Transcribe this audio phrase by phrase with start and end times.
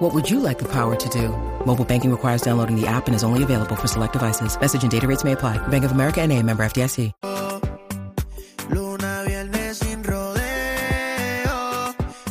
[0.00, 1.28] What would you like the power to do?
[1.66, 4.58] Mobile banking requires downloading the app and is only available for select devices.
[4.58, 5.58] Message and data rates may apply.
[5.68, 7.12] Bank of America and a member FDIC.
[8.70, 10.40] Luna, viernes sin rodeo.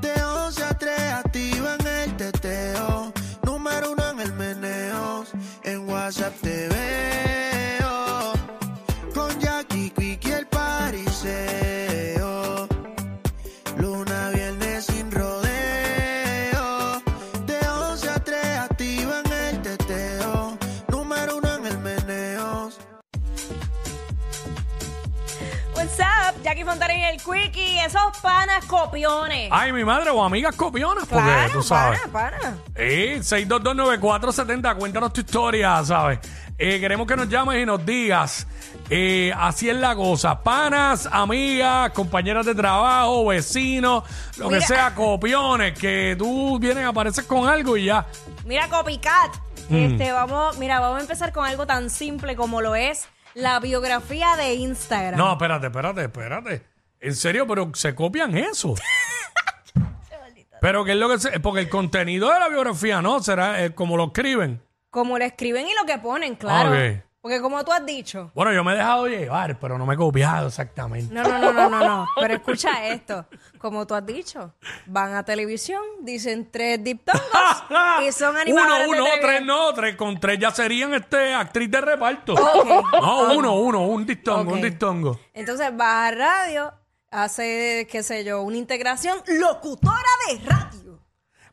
[0.00, 3.12] De 11 a 3 activa en el teteo.
[3.44, 5.24] Número uno en el meneo.
[5.62, 6.61] En WhatsApp te
[27.24, 29.48] Quickie, esos panas copiones.
[29.52, 32.00] Ay, mi madre o amigas copionas, porque Claro, tú sabes.
[32.12, 32.56] pana, pana.
[32.74, 36.18] Eh, 6229470, cuéntanos tu historia, ¿sabes?
[36.58, 38.46] Eh, queremos que nos llames y nos digas.
[38.90, 40.42] eh, así es la cosa.
[40.42, 44.04] Panas, amigas, compañeras de trabajo, vecinos,
[44.36, 44.60] lo Mira.
[44.60, 48.06] que sea, copiones, que tú vienes, apareces con algo y ya.
[48.44, 49.34] Mira, Copycat.
[49.70, 49.76] Mm.
[49.76, 54.36] Este, vamos, mira, vamos a empezar con algo tan simple como lo es la biografía
[54.36, 55.16] de Instagram.
[55.18, 56.71] No, espérate, espérate, espérate.
[57.02, 58.74] En serio, pero se copian eso.
[60.60, 61.40] pero qué es lo que se.
[61.40, 63.20] Porque el contenido de la biografía, ¿no?
[63.20, 64.62] Será eh, como lo escriben.
[64.90, 66.70] Como lo escriben y lo que ponen, claro.
[66.70, 67.02] Ok.
[67.20, 68.32] Porque como tú has dicho.
[68.34, 71.14] Bueno, yo me he dejado llevar, pero no me he copiado exactamente.
[71.14, 72.06] No, no, no, no, no, no.
[72.20, 73.26] Pero escucha esto.
[73.58, 74.52] Como tú has dicho,
[74.86, 77.22] van a televisión, dicen tres diptongos
[78.04, 79.20] y son Uno, animadores uno, televisión.
[79.22, 82.34] tres no, tres con tres ya serían este actriz de reparto.
[82.34, 82.66] Ok.
[83.00, 84.56] No, uno, uno, un distongo, Ok.
[84.56, 85.20] un distongo.
[85.32, 86.74] Entonces vas a radio,
[87.12, 90.98] hace, qué sé yo, una integración locutora de radio.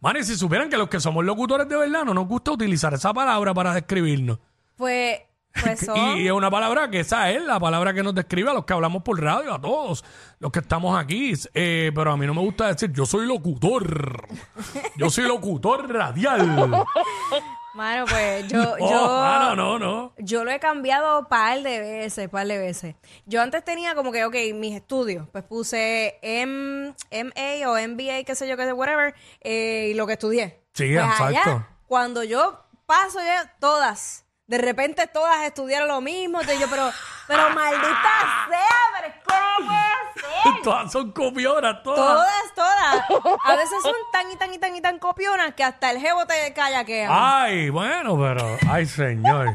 [0.00, 2.94] Man, y si supieran que los que somos locutores de verdad no nos gusta utilizar
[2.94, 4.38] esa palabra para describirnos.
[4.76, 5.20] Pues,
[5.60, 6.18] pues son.
[6.18, 8.72] Y es una palabra que esa es la palabra que nos describe a los que
[8.72, 10.04] hablamos por radio, a todos
[10.38, 11.32] los que estamos aquí.
[11.52, 14.28] Eh, pero a mí no me gusta decir yo soy locutor.
[14.96, 16.84] Yo soy locutor radial.
[17.74, 20.12] Mano, pues yo, Oh, yo, ah, no, no, no.
[20.18, 22.96] yo lo he cambiado par de veces, par de veces.
[23.26, 28.34] Yo antes tenía como que, ok, mis estudios, pues puse M, MA o MBA, qué
[28.34, 30.62] sé yo, qué sé, whatever, eh, y lo que estudié.
[30.72, 31.24] Sí, Pues exacto.
[31.24, 36.90] allá, cuando yo paso ya, todas, de repente todas estudiaron lo mismo, entonces yo, pero,
[37.26, 40.62] pero maldita sea, pero ¿cómo puede ser?
[40.62, 41.98] Todas son copionas, todas.
[41.98, 43.07] Todas, todas.
[43.44, 46.26] A veces son tan y tan y tan y tan copionas que hasta el jevo
[46.26, 47.08] te callaquea.
[47.42, 48.56] Ay, bueno, pero.
[48.68, 49.48] Ay, señor.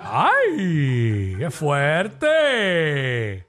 [0.00, 3.46] Ay, qué fuerte.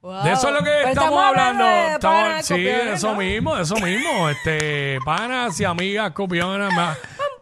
[0.00, 0.22] Wow.
[0.22, 1.64] De eso es lo que estamos, hablando.
[1.64, 3.16] de Estamos- panas sí, de copiones, eso ¿no?
[3.16, 4.28] mismo, de eso mismo.
[4.28, 6.72] Este, panas y amigas copionas.
[6.72, 6.96] me ha-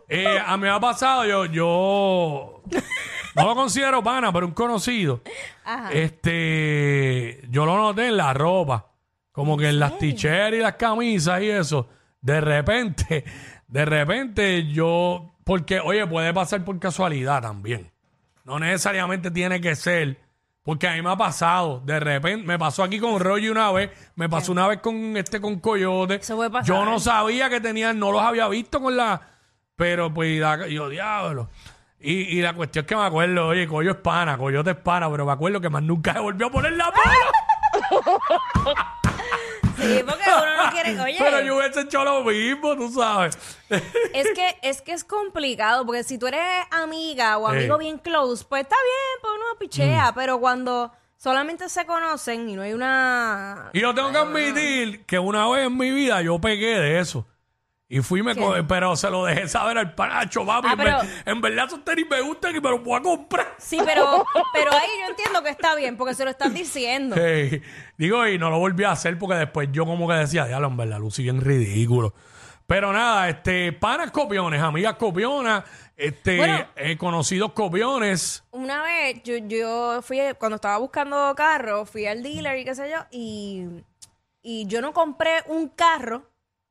[0.09, 2.63] eh, a mí me ha pasado, yo, yo
[3.35, 5.21] no lo considero pana, pero un conocido.
[5.65, 5.91] Ajá.
[5.93, 8.87] Este, yo lo noté en la ropa,
[9.35, 11.89] como que en las t-shirts y las camisas y eso.
[12.21, 13.25] De repente,
[13.67, 17.91] de repente yo, porque, oye, puede pasar por casualidad también.
[18.45, 20.21] No necesariamente tiene que ser.
[20.63, 23.91] Porque a mí me ha pasado, de repente, me pasó aquí con Roy una vez,
[24.15, 26.15] me pasó una vez con este con Coyote.
[26.15, 26.67] Eso puede pasar.
[26.67, 29.21] Yo no sabía que tenían, no los había visto con la.
[29.75, 30.41] Pero pues
[30.71, 31.51] yo, diablo.
[31.99, 35.11] Y, y la cuestión es que me acuerdo, oye, Coyo es pana, Coyote es pana,
[35.11, 38.15] pero me acuerdo que más nunca se volvió a poner la mano.
[39.85, 41.01] Sí, porque uno no quiere.
[41.05, 43.39] Oye, Pero yo hubiese hecho lo mismo, tú sabes.
[43.69, 46.41] es que es que es complicado, porque si tú eres
[46.71, 47.87] amiga o amigo Ey.
[47.87, 50.15] bien close, pues está bien, pues uno pichea, Mm.
[50.15, 53.71] pero cuando solamente se conocen y no hay una.
[53.73, 57.27] Y yo tengo que admitir que una vez en mi vida yo pegué de eso.
[57.97, 60.67] Y fui, me co- pero se lo dejé saber al panacho, papi.
[60.69, 63.03] Ah, en, pero- ver- en verdad esos tenis me gustan y me los voy a
[63.03, 63.55] comprar.
[63.59, 67.15] Sí, pero, pero ahí yo entiendo que está bien, porque se lo estás diciendo.
[67.97, 70.77] Digo, y no lo volví a hacer porque después yo como que decía, diablo, en
[70.77, 72.15] verdad, Lucy bien ridículo.
[72.67, 75.63] Pero nada, este, panas copiones, amigas copionas,
[75.97, 76.67] este, Bueno.
[76.75, 78.43] eh, conocidos copiones.
[78.51, 82.91] Una vez yo, yo fui, cuando estaba buscando carro, fui al dealer y qué sé
[82.91, 83.67] yo, y,
[84.43, 86.25] y yo no compré un carro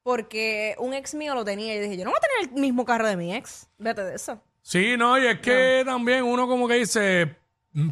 [0.03, 1.75] porque un ex mío lo tenía.
[1.75, 3.69] Y dije, yo no voy a tener el mismo carro de mi ex.
[3.77, 4.41] Vete de eso.
[4.61, 7.35] Sí, no, y es que también uno como que dice,
[7.73, 7.89] mm,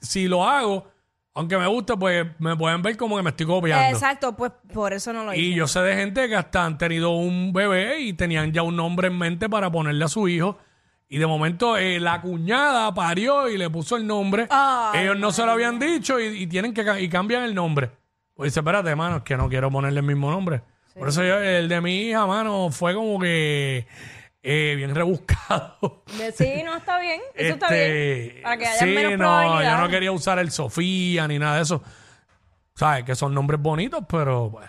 [0.00, 0.86] si lo hago,
[1.34, 3.94] aunque me guste, pues me pueden ver como que me estoy copiando.
[3.94, 5.42] Exacto, pues por eso no lo hice.
[5.42, 8.76] Y yo sé de gente que hasta han tenido un bebé y tenían ya un
[8.76, 10.56] nombre en mente para ponerle a su hijo.
[11.08, 14.48] Y de momento eh, la cuñada parió y le puso el nombre.
[14.94, 17.90] Ellos no se lo habían dicho y, y tienen que y cambian el nombre.
[18.32, 20.62] Pues dice, espérate, mano, es que no quiero ponerle el mismo nombre.
[20.98, 23.86] Por eso yo, el de mi hija, mano, fue como que
[24.42, 26.02] eh, bien rebuscado.
[26.18, 27.20] De- Sí, no, está bien.
[27.34, 28.42] Eso está Este, bien.
[28.42, 31.62] Para que haya sí, menos no, yo no quería usar el Sofía ni nada de
[31.62, 31.82] eso.
[32.74, 34.68] Sabes que son nombres bonitos, pero pues.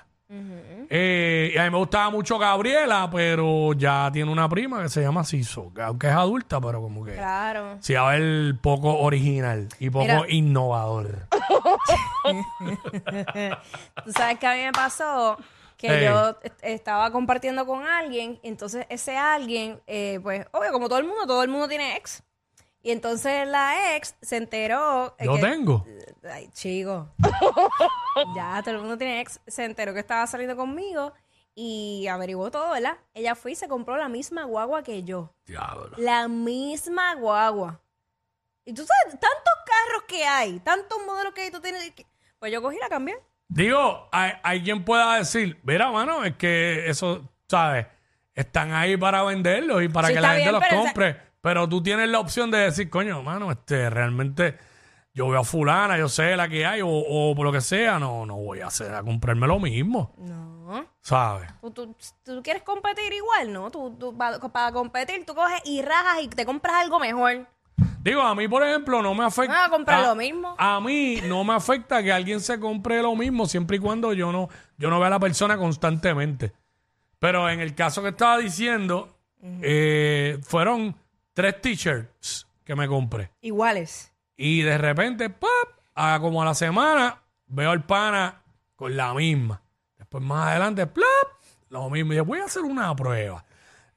[0.89, 5.01] Eh, y a mí me gustaba mucho Gabriela, pero ya tiene una prima que se
[5.01, 7.77] llama Siso, que aunque es adulta, pero como que Claro.
[7.79, 10.23] sí, a ver poco original y poco Mira.
[10.29, 11.27] innovador.
[14.03, 15.37] Tú sabes que a mí me pasó
[15.77, 16.05] que Hey.
[16.05, 21.05] yo est- estaba compartiendo con alguien, entonces ese alguien, eh, pues, obvio, como todo el
[21.05, 22.23] mundo, todo el mundo tiene ex.
[22.81, 25.15] Y entonces la ex se enteró.
[25.17, 25.85] eh, Yo que- tengo.
[26.31, 27.09] Ay, chico.
[28.35, 29.39] ya, todo el mundo tiene ex.
[29.47, 31.13] Se enteró que estaba saliendo conmigo
[31.55, 32.97] y averiguó todo, ¿verdad?
[33.13, 35.33] Ella fue y se compró la misma guagua que yo.
[35.45, 35.91] Diablo.
[35.97, 37.81] La misma guagua.
[38.65, 42.05] Y tú sabes, tantos carros que hay, tantos modelos que hay, tú tienes que...
[42.39, 43.15] Pues yo cogí y la cambié.
[43.47, 47.85] Digo, hay, hay quien pueda decir, mira, mano, es que eso, ¿sabes?
[48.33, 50.83] Están ahí para venderlos y para Sí, que la está gente bien, los pero esa-
[50.93, 51.21] compre.
[51.41, 54.57] Pero tú tienes la opción de decir, coño, mano, este, realmente
[55.13, 57.99] yo veo a fulana, yo sé la que hay, o, o por lo que sea,
[57.99, 60.85] no, no voy a hacer a comprarme lo mismo, No.
[61.01, 61.47] ¿sabes?
[61.61, 63.69] Tú, tú, tú quieres competir igual, ¿no?
[63.69, 67.47] Tú, tú- para competir, tú coges y rajas y te compras algo mejor.
[68.05, 69.65] Digo, a mí, por ejemplo, no me afecta.
[69.65, 70.55] Ah, comprar lo mismo.
[70.59, 74.31] A mí no me afecta que alguien se compre lo mismo siempre y cuando yo
[74.31, 74.47] no,
[74.77, 76.53] yo no vea a la persona constantemente.
[77.17, 80.95] Pero en el caso que estaba diciendo, eh, fueron
[81.33, 83.31] tres t-shirts que me compré.
[83.41, 84.13] Iguales.
[84.37, 85.49] Y de repente, ¡pap!
[85.95, 88.43] a como a la semana, veo al pana
[88.75, 89.63] con la misma.
[89.97, 91.07] Después más adelante, ¡plap!
[91.69, 92.13] lo mismo.
[92.13, 93.43] Y yo voy a hacer una prueba.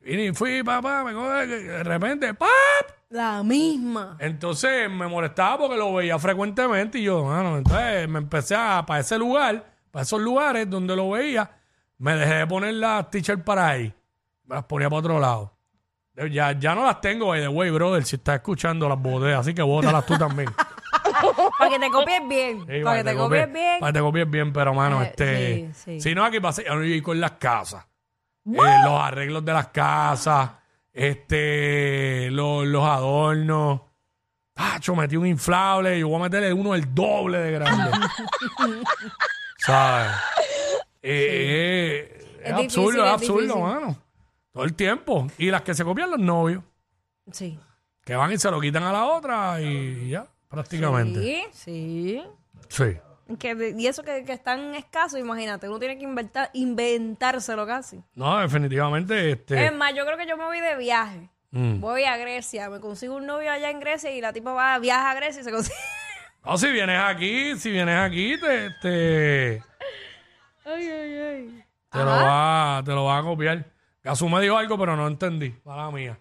[0.02, 2.97] Y fui, papá, me coge, de repente, ¡pap!
[3.10, 4.16] La misma.
[4.19, 9.00] Entonces me molestaba porque lo veía frecuentemente y yo, mano, entonces me empecé a, para
[9.00, 11.50] ese lugar, para esos lugares donde lo veía,
[11.96, 13.94] me dejé de poner las t-shirts para ahí.
[14.44, 15.52] Me las ponía para otro lado.
[16.31, 19.55] Ya, ya no las tengo, by the way, brother, si estás escuchando las bodegas, así
[19.55, 20.50] que bótalas tú también.
[21.58, 22.66] Para que te copies bien.
[22.69, 23.81] Sí, para que te copies copies- bien.
[23.81, 25.56] Para que te copies bien, pero mano, Eh, este.
[25.56, 26.00] sí, sí.
[26.00, 27.84] Si no, aquí pasa, yo ir con las casas.
[28.46, 30.50] Eh, los arreglos de las casas,
[30.98, 33.80] este, los, los adornos.
[34.52, 37.90] Pacho, metí un inflable, yo voy a meterle uno el doble de grande.
[39.58, 40.10] ¿Sabes?
[41.00, 43.62] Eh, eh, es, Es absurdo, es es absurdo, difícil.
[43.62, 43.96] mano.
[44.52, 45.28] Todo el tiempo.
[45.38, 46.64] Y las que se copian los novios,
[47.30, 47.58] Sí.
[48.04, 51.20] que van y se lo quitan a la otra y ya, prácticamente.
[51.20, 52.22] Sí, sí.
[52.68, 52.96] sí.
[53.38, 58.02] Que y eso que, que es tan escaso, imagínate, uno tiene que inventar, inventárselo casi.
[58.14, 59.66] No, definitivamente, este.
[59.66, 61.28] Es más, yo creo que yo me voy de viaje.
[61.50, 61.80] mm.
[61.80, 65.10] Voy a Grecia, me consigo un novio allá en Grecia y la tipa va, viaja
[65.10, 65.76] a Grecia y se consigue.
[66.44, 69.62] No, si vienes aquí, si vienes aquí, te, te,
[70.64, 71.64] Ay, ay, ay.
[71.90, 73.66] te lo va, te lo va a copiar.
[74.00, 76.19] Casu me dijo algo, pero no entendí, mala mía.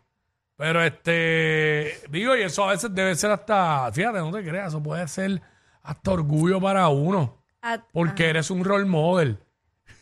[0.58, 4.82] Pero este, digo, y eso a veces debe ser hasta, fíjate, no te creas, eso
[4.84, 5.40] puede ser
[5.88, 9.40] hasta orgullo para uno, Ah, porque eres un role model.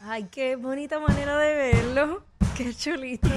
[0.01, 2.25] Ay, qué bonita manera de verlo.
[2.57, 3.29] Qué chulito.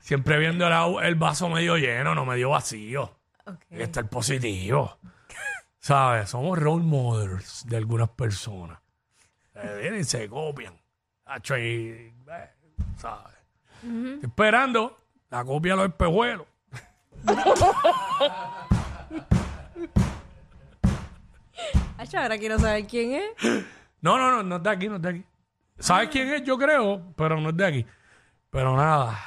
[0.00, 3.16] Siempre viendo el, el vaso medio lleno, no medio vacío.
[3.46, 3.64] Ok.
[3.68, 4.98] Que estar positivo.
[5.78, 6.30] ¿Sabes?
[6.30, 8.78] Somos role models de algunas personas.
[9.52, 10.78] Se vienen y se copian.
[11.26, 12.50] Hacho, y, eh,
[12.96, 13.34] ¿sabes?
[13.82, 14.96] Estoy esperando
[15.30, 16.46] la copia de los espejuelos.
[21.98, 23.64] Ay, ahora quiero saber quién es.
[24.00, 25.24] No, no, no, no es de aquí, no es de aquí.
[25.78, 26.42] ¿Sabes quién es?
[26.42, 27.86] Yo creo, pero no es de aquí.
[28.50, 29.18] Pero nada.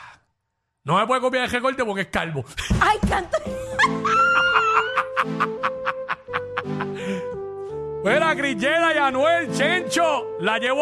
[0.84, 2.44] No me puede copiar el recorte porque es calvo.
[2.82, 3.38] Ay, canta.
[8.04, 10.82] Mira, Grillera y Anuel, Chencho, la llevo